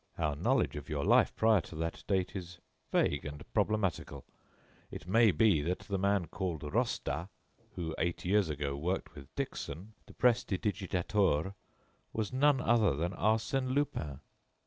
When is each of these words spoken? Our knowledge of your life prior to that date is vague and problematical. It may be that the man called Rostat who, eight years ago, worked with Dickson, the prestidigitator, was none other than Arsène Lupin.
Our 0.17 0.35
knowledge 0.35 0.75
of 0.75 0.89
your 0.89 1.05
life 1.05 1.35
prior 1.35 1.61
to 1.61 1.75
that 1.75 2.03
date 2.07 2.35
is 2.35 2.57
vague 2.91 3.23
and 3.23 3.43
problematical. 3.53 4.25
It 4.89 5.05
may 5.05 5.29
be 5.29 5.61
that 5.61 5.77
the 5.81 5.99
man 5.99 6.25
called 6.25 6.63
Rostat 6.63 7.29
who, 7.75 7.93
eight 7.99 8.25
years 8.25 8.49
ago, 8.49 8.75
worked 8.75 9.13
with 9.13 9.35
Dickson, 9.35 9.93
the 10.07 10.15
prestidigitator, 10.15 11.53
was 12.13 12.33
none 12.33 12.61
other 12.61 12.95
than 12.95 13.11
Arsène 13.11 13.75
Lupin. 13.75 14.21